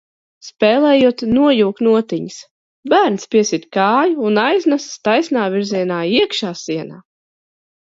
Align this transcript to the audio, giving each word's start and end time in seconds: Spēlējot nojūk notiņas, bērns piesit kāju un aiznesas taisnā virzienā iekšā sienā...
Spēlējot 0.45 1.19
nojūk 1.35 1.81
notiņas, 1.87 2.37
bērns 2.95 3.29
piesit 3.37 3.69
kāju 3.79 4.27
un 4.31 4.41
aiznesas 4.47 4.99
taisnā 5.11 5.47
virzienā 5.59 6.03
iekšā 6.19 6.53
sienā... 6.67 7.01